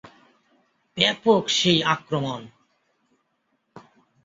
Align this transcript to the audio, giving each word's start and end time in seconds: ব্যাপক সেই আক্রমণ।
ব্যাপক 0.97 1.43
সেই 1.49 1.79
আক্রমণ। 1.85 2.41